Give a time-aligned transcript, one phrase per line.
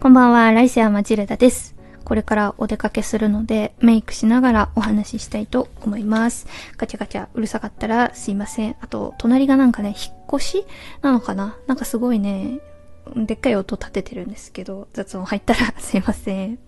[0.00, 1.74] こんばんは、ライセアマチルダです。
[2.04, 6.46] これからお出かけするので、メイクしながらお話ししたいと思います。
[6.76, 8.76] ガチャガチャうるさかったらすいません。
[8.80, 10.66] あと、隣がなんかね、引っ越し
[11.02, 11.56] なのかな？
[11.66, 12.60] なんかすごいね、
[13.16, 16.60] でっかい音立ててるんですけど、雑音入ったら すいません。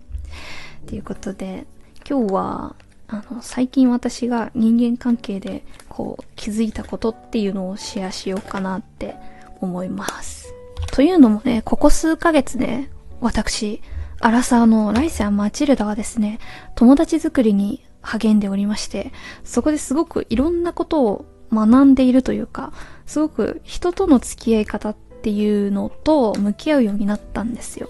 [0.85, 1.65] ということで、
[2.07, 2.75] 今日は、
[3.07, 9.15] あの、最近私が人間関係で、こう、気づいたことっていうのをシェアしようかなって
[9.61, 10.53] 思います。
[10.91, 12.89] というのもね、ここ数ヶ月ね、
[13.21, 13.81] 私、
[14.19, 16.39] アラサーのライセア・マチルダはですね、
[16.75, 19.11] 友達作りに励んでおりまして、
[19.43, 22.73] そこですごくいろんなことを学んでいるというか、
[23.05, 27.89] すごく人との付き合い方っていうのと向き合うようになったんですよ。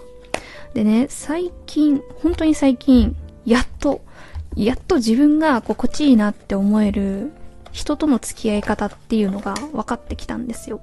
[0.74, 4.02] でね、最近、本当に最近、やっと、
[4.56, 7.32] やっと自分が心地いいなって思える
[7.72, 10.82] 人との付き合い方っていうのが分かってきたんですよ。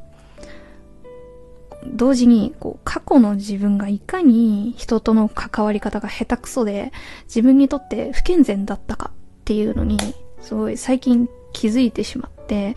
[1.86, 6.92] 同時に、こう、過去の自分がいかに人との関わり方が下手くそで、
[7.26, 9.98] 自分にとって不健全だったかっていうのに、
[10.40, 12.76] すごい最近気づいてしまって、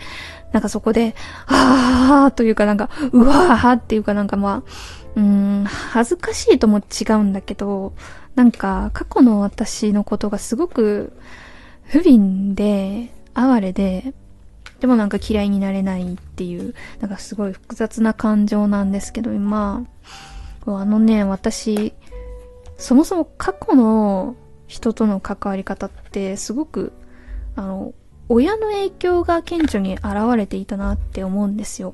[0.51, 1.15] なんかそこで、
[1.47, 4.69] あーというかなんか、うわーっていうかなんかまあ、
[5.15, 7.93] うーん、恥ずかしいとも違うんだけど、
[8.35, 11.13] なんか過去の私のことがすごく
[11.85, 14.13] 不憫で、哀れで、
[14.81, 19.85] でもなんか嫌いになれないっていう、なんかすごい複雑な感情なんですけど、今、
[20.65, 21.93] あのね、私、
[22.77, 26.93] そもそも過去の人との関わり方ってすごく、
[27.55, 27.93] あの、
[28.27, 31.93] 親の影響が顕著に現れていたなって思うんですよ。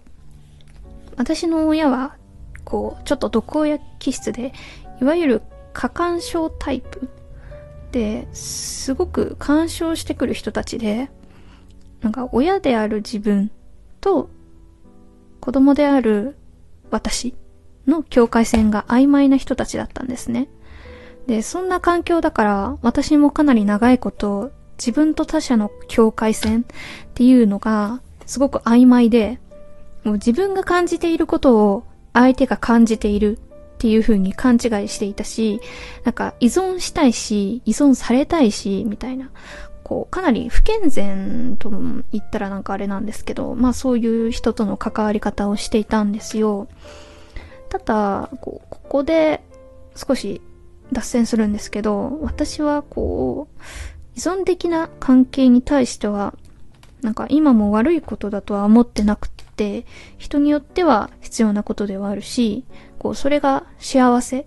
[1.18, 2.16] 私の親は、
[2.64, 4.54] こう、ちょっと毒親気質で、
[5.02, 5.42] いわゆる
[5.74, 7.10] 過干渉タイプ
[7.92, 11.10] で、すごく干渉してくる人たちで、
[12.02, 13.52] なんか親である自分
[14.02, 14.30] と
[15.40, 16.36] 子供である
[16.92, 17.34] 私
[17.88, 20.48] の境界線が曖昧な人たちだったんですね。
[21.28, 26.66] で、そんな環境だから私もかなり長いこと自分と他者の境界線っ
[27.14, 29.40] ていうのがすごく曖昧で、
[30.04, 35.60] もう自分が感じていることを相手が感じているっていう風に勘違いしていたし、
[36.04, 39.30] なんか依存したいし、依存されたいし、みたいな。
[39.88, 46.68] こう、かなり不健全と言ったらなんかあれなんですけど、まあそういう人との関わり方をしていたんですよ。
[47.70, 49.42] ただ、こう、ここで
[49.96, 50.42] 少し
[50.92, 53.62] 脱線するんですけど、私はこう、
[54.18, 56.34] 依存的な関係に対しては、
[57.02, 59.86] なんか今も悪いことだとは思ってなくて、
[60.18, 62.66] 人によっては必要なことではあるし、
[63.00, 64.46] こう、それが幸せっ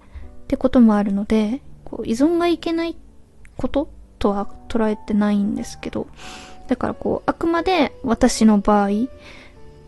[0.48, 2.94] てこともあるので、こう、依存がいけない
[3.56, 3.88] こと
[4.20, 6.06] とは捉えてないんですけど、
[6.68, 9.08] だからこう、あくまで私の場合、依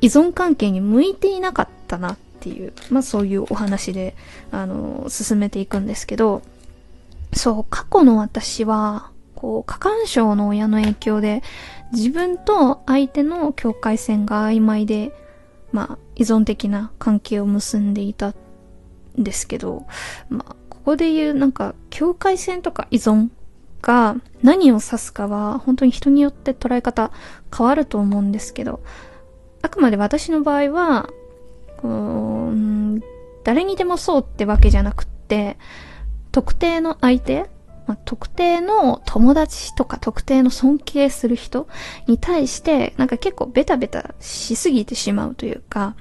[0.03, 4.16] 存関係に向いていなかったなっていう、まあそういうお話で、
[4.50, 6.43] あの、進めていくんですけど、
[7.34, 11.43] そう、過去の私は、こう、過干渉の親の影響で、
[11.93, 15.12] 自分と相手の境界線が曖昧で、
[15.72, 18.34] まあ、依存的な関係を結んでいたん
[19.16, 19.87] ですけど、
[20.28, 23.28] まあ、ここで言う、なんか、境界線とか依存
[23.82, 27.10] が何を指すかは本当に人によって捉え方
[27.56, 28.81] 変わると思うんですけど、
[29.60, 31.10] あくまで私の場合は、
[31.82, 33.03] うーん、
[33.44, 35.59] 誰にでもそうってわけじゃなくって、
[36.31, 37.50] 特定の相手、
[37.87, 41.66] まあ、特定の友達とか特定の尊敬する人
[42.06, 45.97] に対して、なんか結構ベタベタしすぎてしまうというか、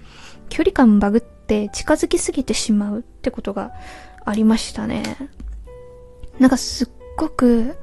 [0.50, 3.72] 距離感バグって近づきすぎてしまうってことが
[4.26, 5.04] ありましたね。
[6.40, 7.78] なんかすっごく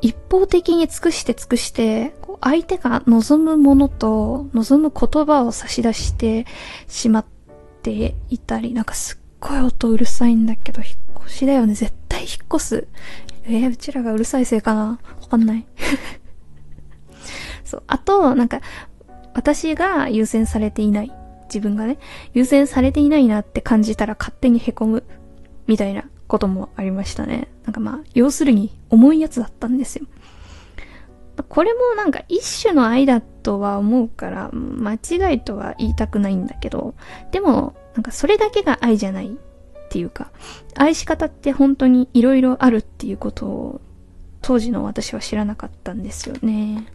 [0.00, 6.46] 一方的に尽くして尽くして、相手が望むものと望む言葉を差し出して
[6.86, 7.24] しまっ
[7.82, 11.74] ていたり、なんかすっごい音うるさいんだけど、引っ越しだよね。
[11.74, 12.88] 絶対引っ越す。
[13.44, 15.00] えー、うちらがうるさいせいかな？
[15.22, 15.66] わかんない。
[17.64, 17.82] そう。
[17.86, 18.60] あと、なんか、
[19.34, 21.12] 私が優先されていない。
[21.44, 21.98] 自分がね、
[22.34, 25.04] 優先されていないなって感じたら勝手に凹む。
[25.66, 27.48] みたいなこともありましたね。
[27.64, 30.06] なんかまあ、要するに重いやつだったんですよ。
[31.48, 36.94] これもなんか一種の愛だとは思うから、間違いとは言いたくないんだけど、
[37.30, 39.30] でも、なんかそれだけが愛じゃないっ
[39.88, 40.30] ていうか、
[40.74, 43.80] 愛し方って本当に色々あるっていうことを、
[44.42, 46.86] 当時の私は知らなかったんですよね。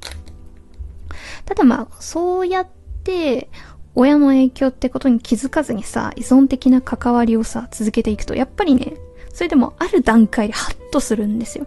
[1.46, 2.68] ただまあ、そうやっ
[3.04, 3.50] て、
[3.96, 8.94] 親の影響ってことに気づかずにさ、依存的な関わりをさ、続けていくと、やっぱりね、
[9.34, 11.66] それでもある段階でハッとするんですよ。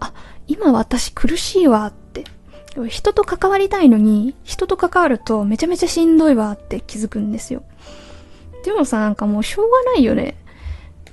[0.00, 0.12] あ、
[0.48, 2.24] 今私苦しいわって。
[2.88, 7.62] 人と関わりたいのに、人と関わるとめちゃめちゃしんどいわって気づくんですよ。
[8.64, 10.36] でもさ、なんかもうしょうがないよね。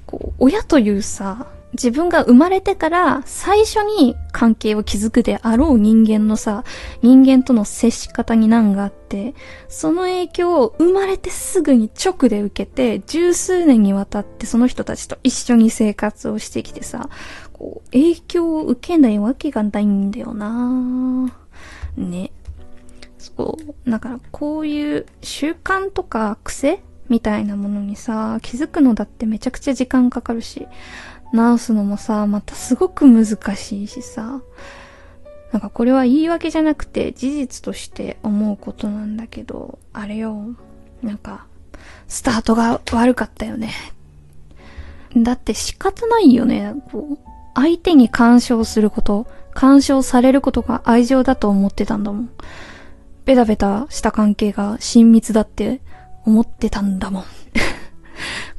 [0.05, 6.63] こう、親というさ、自分が生まれてから最初に関係を築くであろう人間のさ、
[7.01, 9.33] 人間との接し方に難があって、
[9.67, 17.09] その影響を生まれてすぐに直で受けて、十数年にわたってその人たちと一緒に生活をしてきてさ、
[17.53, 21.31] こう、影響を受けないわけがないんだよな
[21.97, 22.31] ね。
[23.17, 23.89] そう。
[23.89, 30.67] だからこういう習慣とか癖みたいなものにさ、気づくのだってめちゃくちゃ時間かかるし、
[31.33, 33.25] 直すのもさ、またすごく難
[33.55, 34.41] しいしさ、
[35.51, 40.55] なんかこれは言い訳じゃなくて事実として思うことなんだけど、あれよ、
[41.01, 41.45] なんか、
[42.07, 43.71] スタートが悪かったよね。
[45.15, 46.73] だって仕方ないよね。
[46.91, 47.17] こう
[47.55, 52.29] 相手に干渉すること、干渉されることが愛情だと思ってたんだもん。
[53.25, 55.81] ベタベタした関係が親密だって
[56.25, 57.23] 思ってたんだもん。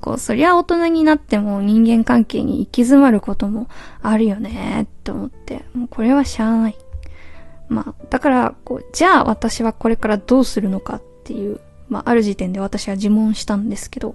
[0.04, 3.68] こう、そりゃ大人になっても人間関係に行き詰まることも
[4.02, 6.76] あるよねって思って、もうこれはしゃあない。
[7.70, 11.58] まあ、だから、こう、じゃあ私はこれからどうするのかっていう、
[11.88, 14.14] まあ、ある時点で私は自問したんですけど、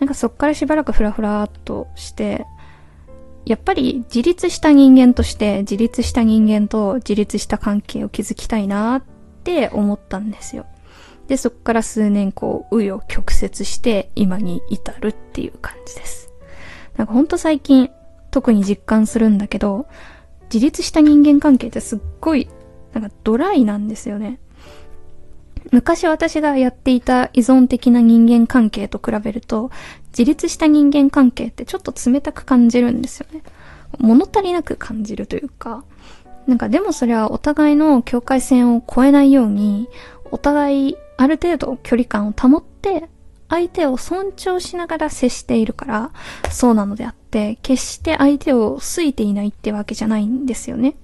[0.00, 2.46] なんかそっからしばらくフラフラっとして、
[3.44, 9.02] やっぱり自立した人間として自立した人間と自立した関係を築きたいなっ
[9.44, 10.64] て思ったんですよ。
[11.32, 16.30] で、そっから数年こう、紆余曲折して今に至るっていう感じです。
[16.98, 17.88] なんかほんと最近
[18.30, 19.86] 特に実感するんだけど、
[20.52, 22.48] 自立した人間関係ってすっごい、
[22.92, 24.40] なんかドライなんですよね。
[25.70, 29.70] 昔私がやっていた依存的な人間関係と比べると、
[30.08, 33.42] 自立した人間関係ってちょっと冷たく感じるんですよね。
[33.96, 35.82] 物足りなく感じるというか、
[36.46, 39.88] なんかでもそれはお互いの境界線を越えないように、
[40.30, 43.08] お互いある程度距離感を保って、
[43.48, 46.10] 相手を尊重しながら接しているから、
[46.50, 50.96] そうなのであって、決して相手を好いていないってわけじゃないんですよね。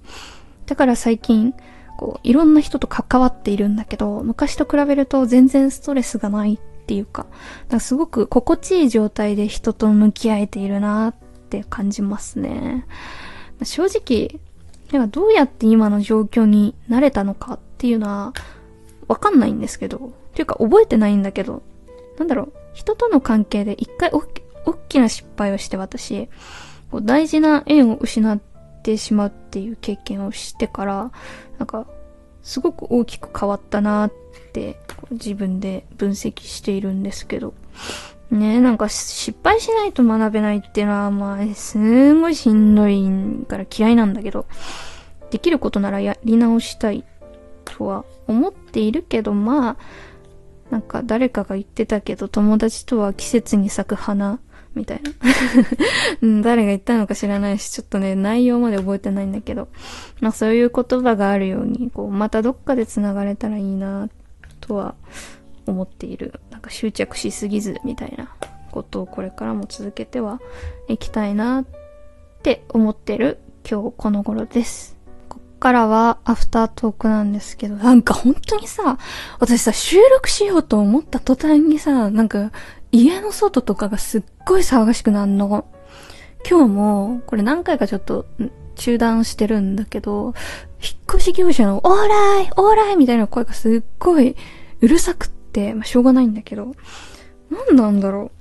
[0.66, 1.54] だから最近、
[1.98, 7.26] こう、いろんな人と関わっているんだけど、昔と比べると全然ストレスがないっていうか、
[7.68, 11.14] かすごく心地いい状態で人と向き合えているなっ
[11.50, 12.86] て感じますね。
[13.62, 14.40] 正直、
[15.08, 18.32] どうやって今の状況に慣れたのかっていうのは、
[19.08, 20.00] わかんないんですけど、っ
[20.34, 21.62] ていうか覚えてないんだけど、
[22.18, 26.28] なんだろう、人との関係で一回おっきな失敗をして私、
[26.90, 28.38] こう大事な縁を失っ
[28.82, 31.10] てしまうっていう経験をしてから、
[31.58, 31.86] なんか、
[32.42, 34.12] すごく大きく変わったなっ
[34.52, 34.78] て
[35.10, 37.54] 自分で分析しているんですけど。
[38.30, 43.08] ねなんか失敗しないと学べないっていうのは、まあ、すんごいしんどい
[43.46, 44.44] から嫌いなんだけど、
[45.30, 47.04] できることならやり直したい
[47.78, 49.76] とは思っているけど、まあ、
[50.70, 54.40] なんか誰かが言ってたけど、友達とは季節に咲く花、
[54.74, 55.12] みたいな。
[56.42, 59.68] 誰が言ったのか知らないし、ちょっとね、内容まで覚えてないんだけど、
[60.20, 64.08] まあそういう言葉があるように、こう、またどっかで繋がれたらいいな、
[64.60, 64.96] とは
[65.66, 66.40] 思っている。
[66.50, 68.28] なんか執着しすぎず、みたいな
[68.72, 70.40] ことをこれからも続けては
[70.88, 71.64] いきたいな、っ
[72.42, 73.38] て思ってる
[73.68, 74.97] 今日この頃です。
[75.58, 78.98] からはアフタートークなんですけど、なんか本当にさ、
[79.38, 82.52] 私さ、収録しようと思った途端にさ、なんか
[82.92, 85.66] 家の外とかがすっごい騒がしくなるの。
[86.48, 88.26] 今日も、これ何回かちょっと
[88.76, 90.34] 中断してるんだけど、
[90.80, 94.36] 引っ越し業者のオーライオーライみたいな声がすっごい
[94.80, 96.72] うるさくって、まあ、しょうがないんだけど、
[97.50, 98.38] 何なんだろう。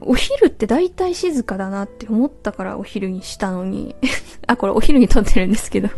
[0.00, 3.94] お昼って大体静かだなって思ったからお昼にしたのに
[4.48, 5.88] あ、これお昼に撮ってるんですけど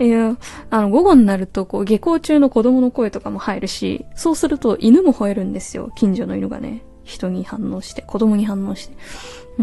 [0.00, 0.36] いや、
[0.70, 5.90] あの、午後になると、こう、下校中の子供の声とかも入るし、そうすると犬も吠えるんですよ。
[5.96, 6.84] 近所の犬がね。
[7.04, 8.96] 人に反応して、子供に反応して。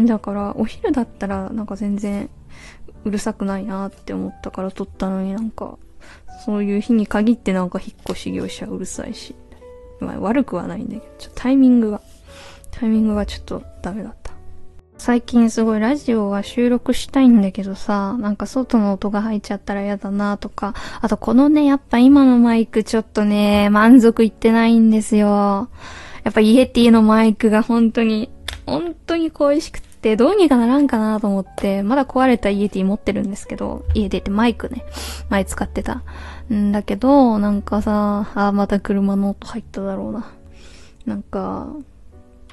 [0.04, 2.28] だから、お昼だったら、なんか全然、
[3.04, 5.78] うるさくないなって思ったから撮ったのになんか、
[6.44, 9.34] そういう日に限ってなんか引っ越し業者うるさいし。
[10.00, 12.00] まあ悪くはないんだけど、ちょっとタイミングが、
[12.70, 14.25] タイミングがちょっとダメだった。
[14.98, 25.68] 最近すごいラジオは収録したいんだけどさ、なんか外の音が入っちゃったら嫌だなとか、あとこのね、やっぱ今のマイクちょっとね、満足いってないんですよ。
[26.24, 28.30] やっぱイエティのマイクが本当に、
[28.66, 34.84] 本当に恋しくて、どうにかならんかなと思って、まだ壊れたイエティ持ってるんですけど、イエティってマイクね、
[35.28, 36.02] 前使ってた。
[36.52, 40.32] んだけど、なんかさ、あ、また車の音入っただろうな。
[41.04, 41.68] なんか、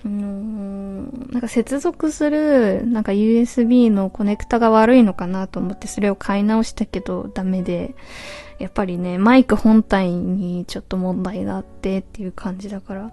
[0.05, 7.95] うー、なんか接続する、なんか USB のコネクタが悪いのかなと思ってそれを買い直したけどダメで、
[8.59, 13.11] やっぱりね、マイク本体にちょっと問題があってっていう感じだから、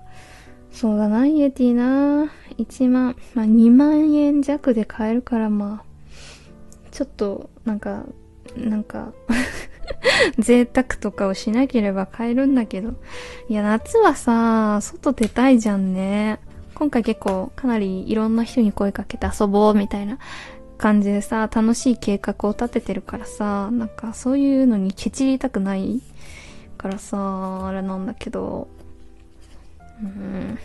[0.72, 2.30] そうだな、イエティな。
[2.58, 5.90] 1万、まあ2万円弱で買えるからまあ、
[6.90, 8.04] ちょっと、なんか、
[8.56, 9.12] なんか
[10.38, 12.94] 贅沢とかをしなければ買えるんだけど。
[13.48, 16.40] いや、夏はさ、外出たいじゃんね。
[16.80, 20.18] 今回結構かなりいろんな人に声かけて遊ぼうみたいな
[20.78, 26.00] 感じでさ、楽しい計画を立ててるからさ、なんかそういうのにケチりたくない
[26.78, 28.66] からさ、あれなんだけど、
[30.02, 30.58] うん。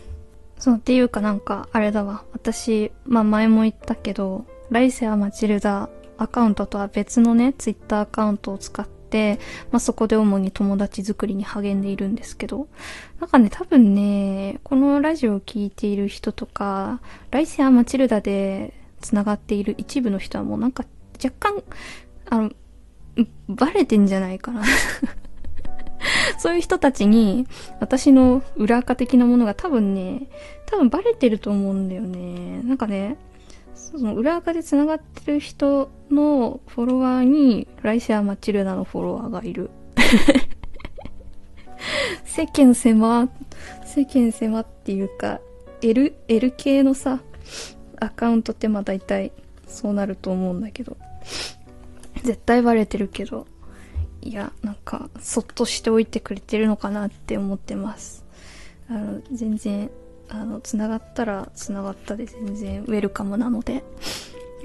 [0.57, 2.24] そう、っていうかなんか、あれだわ。
[2.31, 9.39] 私、まあ前も言ったけど、来世はマチルダアカウントとは別のね、ツイッターアカウントを使って、
[9.72, 12.67] まあそこで主に友達作りに励んでいるんですけど、
[13.22, 17.00] なんかね、多分ね、このラジオを聴いている人とか、
[17.31, 20.84] 来世はマチルダで繋がっている一部の人はもうなんか
[21.24, 21.63] 若干、
[22.29, 22.51] あの、
[23.48, 24.63] バレてんじゃないかな
[26.38, 27.48] そういう人たちに、
[27.79, 30.27] 私の裏垢的なものが多分ね、
[30.65, 32.62] 多分バレてると思うんだよね。
[32.63, 33.15] なんかね、
[33.75, 39.70] その裏垢で繋がってる人のフォロワーに、ライシア・マチルダのフォロワーがいる。
[42.25, 43.29] 世間狭、
[43.86, 45.39] 世間狭っていうか、
[45.82, 47.20] L、L 系のさ、
[48.00, 49.32] アカウントってまあ大体
[49.67, 50.98] そうなると思うんだけど。
[52.24, 53.46] 絶対バレてるけど、
[54.22, 58.25] いや、なんか、そっとしておいてくれてるのかなって思ってます。
[58.89, 59.89] あの、全然、
[60.29, 63.84] あの、繋がったら繋がったで全然ウェルカムなので、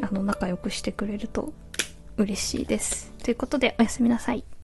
[0.00, 1.52] あの、仲良くしてくれると
[2.16, 3.12] 嬉しいです。
[3.22, 4.44] ということで、おやすみなさい。